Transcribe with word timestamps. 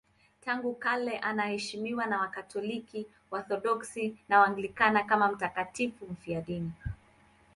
Tangu 0.41 0.75
kale 0.75 1.19
anaheshimiwa 1.19 2.05
na 2.05 2.19
Wakatoliki, 2.19 3.07
Waorthodoksi 3.31 4.15
na 4.29 4.39
Waanglikana 4.39 5.03
kama 5.03 5.31
mtakatifu 5.31 6.05
mfiadini. 6.05 6.71